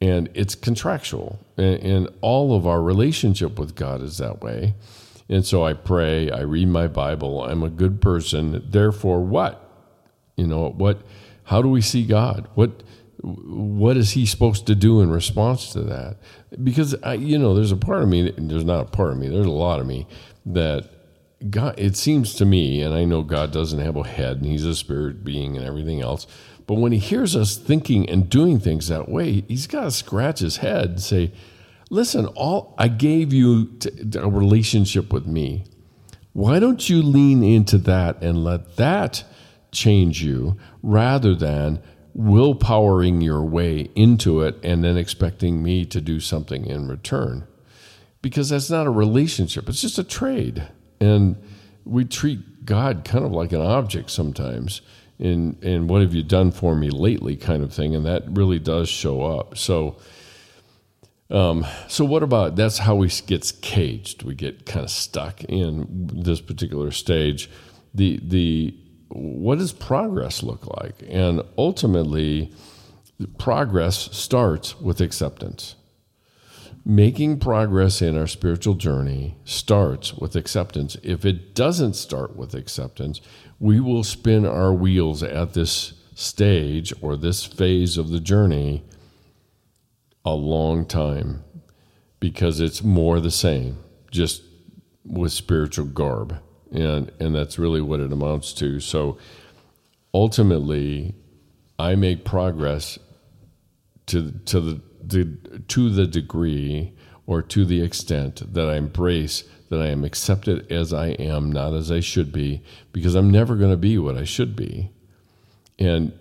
[0.00, 1.38] And it's contractual.
[1.56, 4.74] And, and all of our relationship with God is that way.
[5.28, 8.62] And so I pray, I read my Bible, I'm a good person.
[8.68, 9.60] Therefore, what?
[10.36, 11.02] You know, what?
[11.44, 12.48] How do we see God?
[12.54, 12.82] What?
[13.24, 16.18] what is he supposed to do in response to that?
[16.62, 18.30] Because I, you know, there's a part of me.
[18.36, 19.28] There's not a part of me.
[19.28, 20.06] There's a lot of me
[20.46, 20.88] that
[21.50, 21.78] God.
[21.78, 24.74] It seems to me, and I know God doesn't have a head, and He's a
[24.74, 26.26] spirit being, and everything else.
[26.66, 30.40] But when He hears us thinking and doing things that way, He's got to scratch
[30.40, 31.32] His head and say,
[31.90, 33.78] "Listen, all I gave you
[34.14, 35.64] a relationship with me.
[36.32, 39.24] Why don't you lean into that and let that
[39.72, 41.80] change you rather than?"
[42.16, 47.46] Willpowering your way into it and then expecting me to do something in return.
[48.22, 50.68] Because that's not a relationship, it's just a trade.
[51.00, 51.36] And
[51.84, 54.80] we treat God kind of like an object sometimes
[55.18, 58.58] in in what have you done for me lately kind of thing and that really
[58.58, 59.56] does show up.
[59.56, 59.96] So
[61.30, 64.22] um, so what about that's how we gets caged.
[64.22, 67.50] We get kind of stuck in this particular stage.
[67.94, 68.76] The the
[69.08, 70.94] what does progress look like?
[71.08, 72.52] And ultimately,
[73.38, 75.76] progress starts with acceptance.
[76.86, 80.96] Making progress in our spiritual journey starts with acceptance.
[81.02, 83.20] If it doesn't start with acceptance,
[83.58, 88.82] we will spin our wheels at this stage or this phase of the journey
[90.24, 91.42] a long time
[92.20, 93.78] because it's more the same,
[94.10, 94.42] just
[95.04, 96.38] with spiritual garb
[96.74, 98.80] and and that's really what it amounts to.
[98.80, 99.18] So
[100.12, 101.14] ultimately,
[101.78, 102.98] I make progress
[104.06, 106.92] to to the, the to the degree
[107.26, 111.72] or to the extent that I embrace that I am accepted as I am, not
[111.72, 114.90] as I should be, because I'm never going to be what I should be.
[115.78, 116.12] And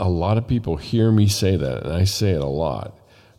[0.00, 2.97] a lot of people hear me say that, and I say it a lot.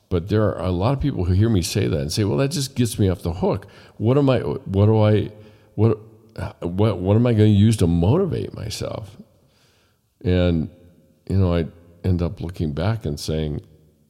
[0.10, 2.38] But there are a lot of people who hear me say that and say, "Well,
[2.38, 3.68] that just gets me off the hook.
[3.98, 4.40] What am I?
[4.40, 5.32] What do I?
[5.76, 6.00] What?
[6.62, 6.98] What?
[6.98, 9.18] What am I going to use to motivate myself?"
[10.24, 10.70] And
[11.30, 11.68] you know, I
[12.04, 13.62] end up looking back and saying,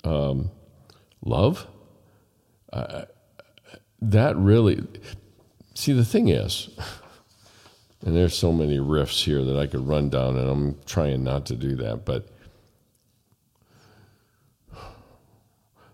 [0.05, 0.51] um,
[1.23, 1.67] "Love."
[2.71, 3.05] Uh,
[4.01, 4.81] that really.
[5.73, 6.69] See, the thing is,
[8.05, 11.45] and there's so many riffs here that I could run down, and I'm trying not
[11.47, 12.29] to do that, but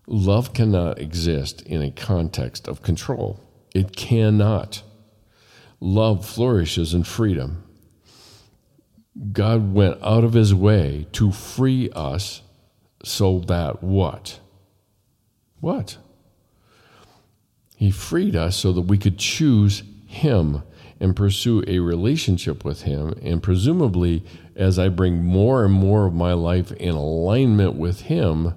[0.07, 3.39] Love cannot exist in a context of control.
[3.73, 4.83] It cannot.
[5.79, 7.63] Love flourishes in freedom.
[9.31, 12.41] God went out of his way to free us
[13.03, 14.39] so that what?
[15.59, 15.97] What?
[17.75, 20.63] He freed us so that we could choose him
[20.99, 23.13] and pursue a relationship with him.
[23.21, 24.23] And presumably,
[24.55, 28.53] as I bring more and more of my life in alignment with him,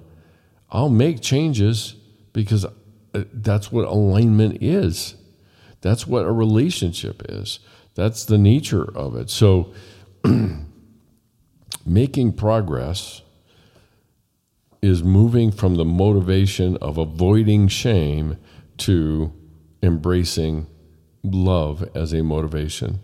[0.71, 1.95] I'll make changes
[2.33, 2.71] because uh,
[3.33, 5.15] that's what alignment is.
[5.81, 7.59] That's what a relationship is.
[7.95, 9.29] That's the nature of it.
[9.29, 9.73] So,
[11.85, 13.21] making progress
[14.81, 18.37] is moving from the motivation of avoiding shame
[18.77, 19.33] to
[19.83, 20.67] embracing
[21.23, 22.99] love as a motivation,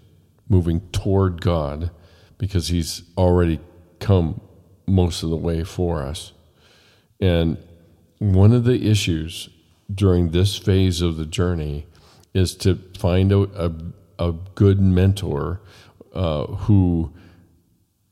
[0.47, 1.91] moving toward God
[2.37, 3.59] because He's already
[3.99, 4.39] come
[4.87, 6.31] most of the way for us.
[7.19, 7.57] And
[8.19, 9.49] one of the issues
[9.93, 11.85] during this phase of the journey
[12.33, 13.71] is to find a, a,
[14.19, 15.61] a good mentor
[16.13, 17.13] uh, who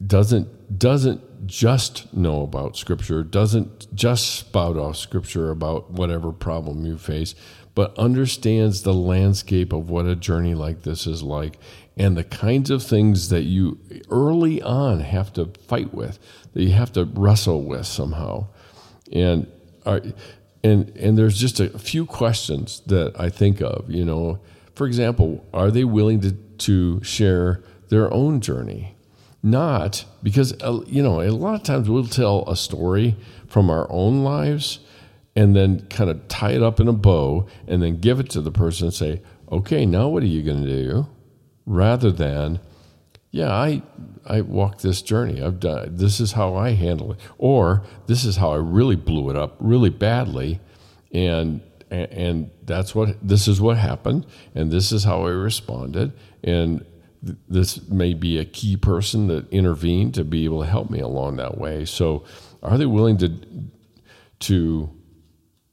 [0.05, 6.97] doesn't doesn't just know about scripture, doesn't just spout off scripture about whatever problem you
[6.97, 7.35] face,
[7.75, 11.57] but understands the landscape of what a journey like this is like
[11.95, 13.77] and the kinds of things that you
[14.09, 16.17] early on have to fight with,
[16.53, 18.47] that you have to wrestle with somehow.
[19.13, 19.47] And
[19.85, 20.01] are,
[20.63, 24.39] and and there's just a few questions that I think of, you know,
[24.75, 28.95] for example, are they willing to to share their own journey?
[29.41, 33.15] Not because uh, you know, a lot of times we'll tell a story
[33.47, 34.79] from our own lives
[35.35, 38.41] and then kind of tie it up in a bow and then give it to
[38.41, 41.07] the person and say, okay, now what are you going to do?
[41.65, 42.59] Rather than,
[43.33, 43.81] yeah, I,
[44.27, 45.41] I walked this journey.
[45.41, 47.19] I've done, this is how I handle it.
[47.39, 50.59] Or this is how I really blew it up really badly.
[51.11, 54.27] And, and that's what, this is what happened.
[54.53, 56.13] And this is how I responded.
[56.43, 56.85] And
[57.49, 61.37] this may be a key person that intervened to be able to help me along
[61.37, 61.85] that way.
[61.85, 62.25] So
[62.61, 63.35] are they willing to,
[64.41, 64.91] to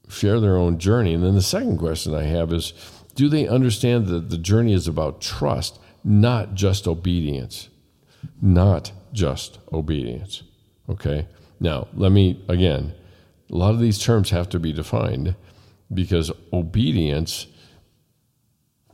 [0.09, 1.13] share their own journey.
[1.13, 2.73] And then the second question I have is
[3.15, 7.69] do they understand that the journey is about trust, not just obedience?
[8.41, 10.43] Not just obedience.
[10.89, 11.27] Okay?
[11.59, 12.95] Now, let me, again,
[13.51, 15.35] a lot of these terms have to be defined
[15.93, 17.47] because obedience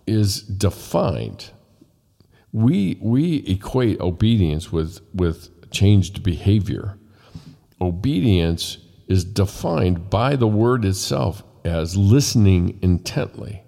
[0.07, 1.50] is defined.
[2.52, 6.98] We, we equate obedience with, with changed behavior.
[7.80, 8.78] Obedience
[9.09, 13.62] is defined by the word itself as listening intently.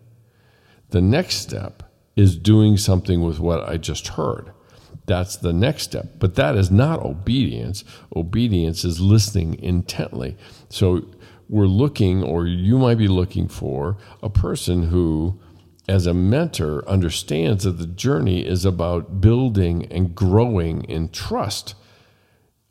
[0.90, 1.82] The next step
[2.18, 4.52] is doing something with what I just heard.
[5.06, 6.18] That's the next step.
[6.18, 7.84] But that is not obedience.
[8.14, 10.36] Obedience is listening intently.
[10.68, 11.06] So
[11.48, 15.40] we're looking, or you might be looking for, a person who,
[15.88, 21.74] as a mentor, understands that the journey is about building and growing in trust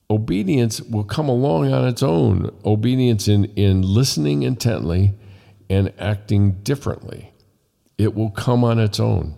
[0.10, 2.56] obedience will come along on its own.
[2.66, 5.14] Obedience in, in listening intently
[5.70, 7.34] and acting differently.
[7.98, 9.36] It will come on its own.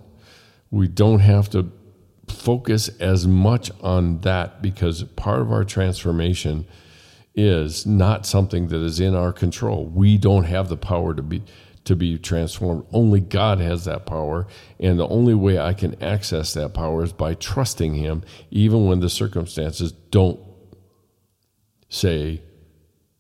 [0.72, 1.72] We don't have to
[2.28, 6.68] focus as much on that because part of our transformation
[7.36, 9.86] is not something that is in our control.
[9.86, 11.44] We don't have the power to be
[11.86, 12.86] to be transformed.
[12.92, 14.46] Only God has that power,
[14.80, 19.00] and the only way I can access that power is by trusting him even when
[19.00, 20.40] the circumstances don't
[21.90, 22.42] say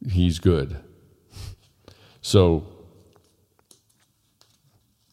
[0.08, 0.78] he's good.
[2.22, 2.68] So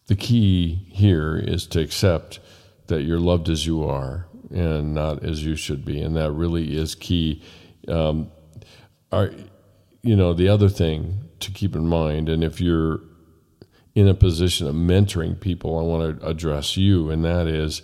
[0.07, 2.39] the key here is to accept
[2.87, 6.77] that you're loved as you are and not as you should be, and that really
[6.77, 7.43] is key.
[7.89, 8.31] Um,
[9.11, 9.33] are,
[10.03, 13.01] you know, the other thing to keep in mind, and if you're
[13.95, 17.83] in a position of mentoring people, I want to address you, and that is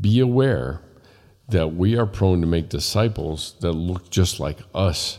[0.00, 0.80] be aware
[1.48, 5.18] that we are prone to make disciples that look just like us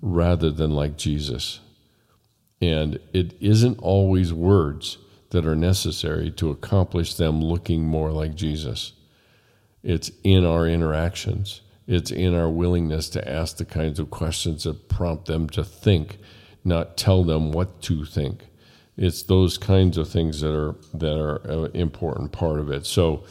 [0.00, 1.60] rather than like Jesus.
[2.60, 4.98] And it isn't always words
[5.32, 8.92] that are necessary to accomplish them looking more like Jesus.
[9.82, 14.88] It's in our interactions, it's in our willingness to ask the kinds of questions that
[14.88, 16.18] prompt them to think,
[16.64, 18.46] not tell them what to think.
[18.96, 22.86] It's those kinds of things that are that are an important part of it.
[22.86, 23.24] So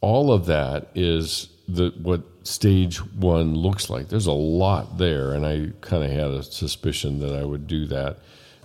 [0.00, 4.08] all of that is the what stage one looks like.
[4.08, 7.86] There's a lot there, and I kind of had a suspicion that I would do
[7.86, 8.18] that.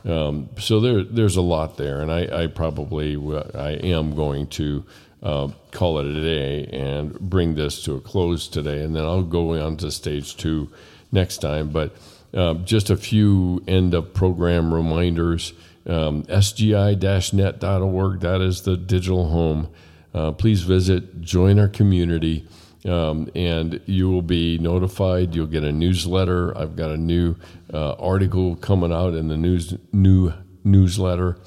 [0.06, 3.16] Um, so there, there's a lot there, and I, I probably
[3.56, 4.86] I am going to
[5.24, 9.24] uh, call it a day and bring this to a close today, and then I'll
[9.24, 10.72] go on to stage two
[11.12, 11.70] next time.
[11.70, 11.95] But
[12.34, 15.53] uh, just a few end of program reminders.
[15.88, 18.20] Um, SGI-net.org.
[18.20, 19.70] That is the digital home.
[20.14, 22.47] Uh, please visit, join our community.
[22.86, 25.34] Um, and you will be notified.
[25.34, 26.56] You'll get a newsletter.
[26.56, 27.36] I've got a new
[27.74, 30.34] uh, article coming out in the news new
[30.64, 31.38] newsletter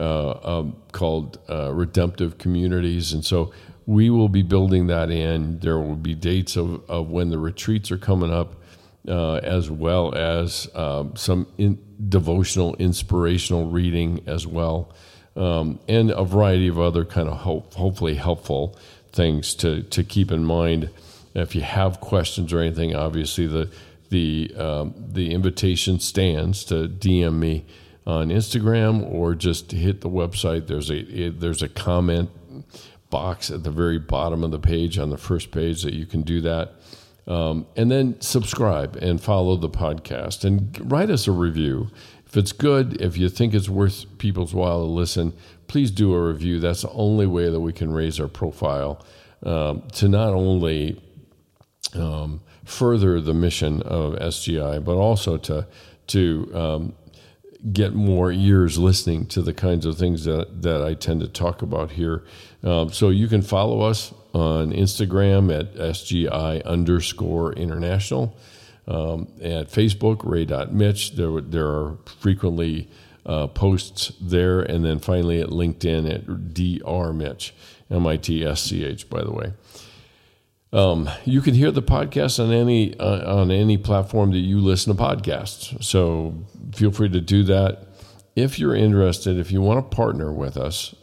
[0.00, 3.52] uh, um, called uh, Redemptive Communities, and so
[3.86, 5.58] we will be building that in.
[5.60, 8.56] There will be dates of, of when the retreats are coming up,
[9.08, 11.78] uh, as well as um, some in,
[12.08, 14.92] devotional, inspirational reading as well,
[15.36, 18.76] um, and a variety of other kind of hope, hopefully helpful
[19.16, 20.90] things to, to keep in mind.
[21.34, 23.70] If you have questions or anything, obviously the
[24.08, 27.64] the um, the invitation stands to DM me
[28.06, 30.66] on Instagram or just hit the website.
[30.68, 32.30] There's a there's a comment
[33.10, 36.22] box at the very bottom of the page on the first page that you can
[36.22, 36.74] do that.
[37.26, 41.90] Um, and then subscribe and follow the podcast and write us a review.
[42.24, 45.32] If it's good, if you think it's worth people's while to listen,
[45.66, 46.60] please do a review.
[46.60, 49.04] That's the only way that we can raise our profile
[49.42, 51.00] um, to not only
[51.94, 55.66] um, further the mission of SGI, but also to
[56.08, 56.94] to um,
[57.72, 61.62] get more ears listening to the kinds of things that, that I tend to talk
[61.62, 62.24] about here.
[62.62, 68.36] Um, so you can follow us on Instagram at SGI underscore international.
[68.88, 71.16] Um, at Facebook, ray.mitch.
[71.16, 72.88] There, there are frequently
[73.26, 74.60] uh, posts there.
[74.60, 77.54] And then finally at LinkedIn at drmitch,
[77.90, 79.52] M I T S C H, by the way.
[80.72, 84.96] Um, you can hear the podcast on any uh, on any platform that you listen
[84.96, 85.82] to podcasts.
[85.82, 86.34] So
[86.74, 87.86] feel free to do that.
[88.34, 90.94] If you're interested, if you want to partner with us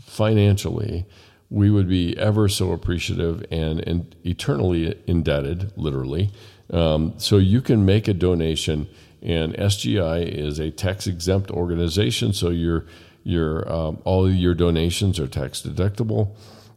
[0.00, 1.06] financially,
[1.48, 6.30] we would be ever so appreciative and, and eternally indebted, literally.
[6.70, 8.88] Um, so you can make a donation,
[9.22, 12.86] and SGI is a tax exempt organization, so your
[13.24, 16.34] your um, all your donations are tax deductible.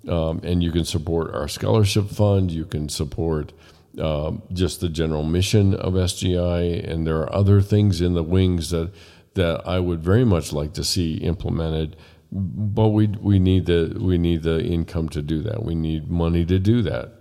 [0.07, 2.51] Um, and you can support our scholarship fund.
[2.51, 3.53] You can support
[3.99, 8.69] um, just the general mission of SGI, and there are other things in the wings
[8.69, 8.91] that
[9.33, 11.95] that I would very much like to see implemented.
[12.31, 15.63] But we we need the we need the income to do that.
[15.63, 17.13] We need money to do that.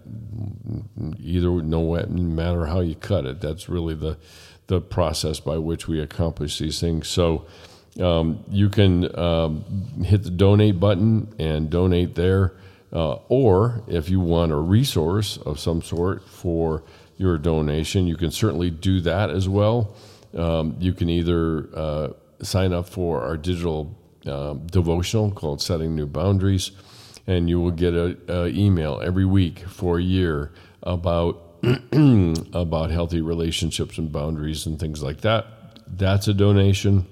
[1.19, 4.19] Either no matter how you cut it, that's really the
[4.67, 7.09] the process by which we accomplish these things.
[7.09, 7.47] So.
[8.01, 9.65] Um, you can um,
[10.03, 12.55] hit the donate button and donate there.
[12.93, 16.83] Uh, or if you want a resource of some sort for
[17.17, 19.95] your donation, you can certainly do that as well.
[20.37, 22.09] Um, you can either uh,
[22.43, 23.97] sign up for our digital
[24.27, 26.71] uh, devotional called Setting New Boundaries,
[27.27, 30.53] and you will get an email every week for a year
[30.83, 31.54] about
[32.53, 35.47] about healthy relationships and boundaries and things like that.
[35.87, 37.07] That's a donation.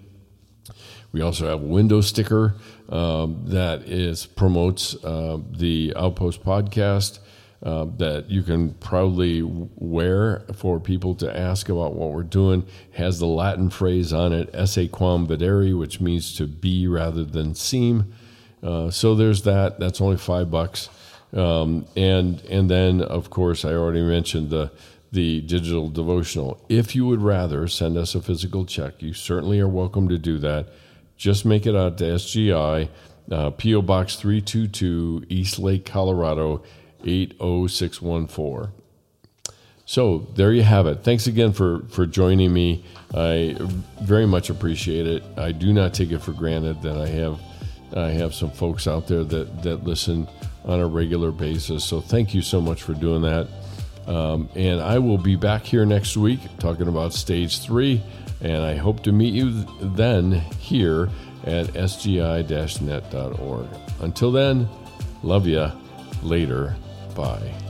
[1.13, 2.55] We also have a window sticker
[2.89, 7.19] um, that is promotes uh, the Outpost podcast
[7.63, 12.67] uh, that you can proudly wear for people to ask about what we're doing.
[12.93, 17.55] Has the Latin phrase on it, "Esse quam videri," which means to be rather than
[17.55, 18.13] seem.
[18.63, 19.79] Uh, so there's that.
[19.79, 20.89] That's only five bucks.
[21.33, 24.71] Um, and and then of course I already mentioned the
[25.11, 26.65] the digital devotional.
[26.69, 30.39] If you would rather send us a physical check, you certainly are welcome to do
[30.39, 30.69] that
[31.23, 32.89] just make it out to SGI,
[33.31, 33.83] uh, P.O.
[33.83, 36.65] Box 322, East Lake, Colorado
[37.05, 38.73] 80614.
[39.85, 41.05] So there you have it.
[41.05, 42.85] Thanks again for, for joining me.
[43.15, 43.57] I
[44.01, 45.23] very much appreciate it.
[45.37, 47.41] I do not take it for granted that I have
[47.95, 50.27] I have some folks out there that, that listen
[50.65, 51.85] on a regular basis.
[51.85, 53.49] So thank you so much for doing that.
[54.07, 58.03] Um, and I will be back here next week talking about stage three.
[58.41, 61.09] And I hope to meet you then here
[61.45, 63.67] at sgi net.org.
[64.01, 64.69] Until then,
[65.23, 65.73] love ya.
[66.23, 66.77] Later.
[67.15, 67.62] Bye.